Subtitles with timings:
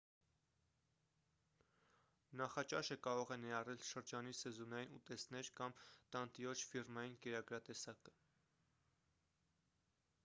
[2.41, 5.77] նախաճաշը կարող է ներառել շրջանի սեզոնային ուտեստներ կամ
[6.17, 8.19] տանտիրոջ ֆիրմային կերակրատեսակը